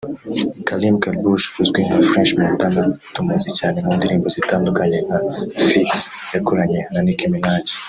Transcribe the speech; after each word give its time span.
Karim 0.67 0.95
Kharbouch 1.03 1.45
uzwi 1.61 1.79
nka 1.85 1.97
French 2.09 2.31
Montana 2.39 2.81
tumuzi 3.13 3.49
cyane 3.59 3.77
mu 3.85 3.91
ndirimbo 3.97 4.27
zitandukanye 4.35 4.97
nka 5.05 5.17
“Freaks” 5.65 5.99
yakoranye 6.35 6.79
na 6.93 6.99
Nicki 7.05 7.27
Minaj 7.33 7.65